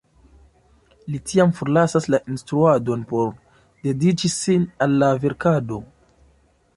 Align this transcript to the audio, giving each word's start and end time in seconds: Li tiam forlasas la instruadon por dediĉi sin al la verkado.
Li 1.15 1.19
tiam 1.31 1.51
forlasas 1.59 2.07
la 2.15 2.19
instruadon 2.35 3.03
por 3.11 3.29
dediĉi 3.89 4.31
sin 4.37 4.65
al 4.87 4.97
la 5.05 5.11
verkado. 5.27 5.79